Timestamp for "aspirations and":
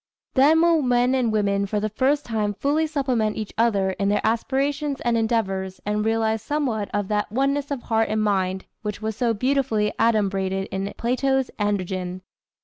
4.23-5.15